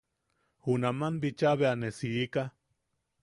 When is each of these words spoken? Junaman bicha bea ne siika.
Junaman 0.67 1.19
bicha 1.21 1.51
bea 1.59 1.73
ne 1.81 1.89
siika. 1.97 2.43